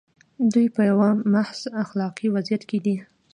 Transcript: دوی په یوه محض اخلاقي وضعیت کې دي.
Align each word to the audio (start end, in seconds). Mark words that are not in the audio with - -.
دوی 0.53 0.67
په 0.75 0.81
یوه 0.89 1.09
محض 1.33 1.59
اخلاقي 1.83 2.27
وضعیت 2.35 2.63
کې 2.69 2.79
دي. 2.85 2.95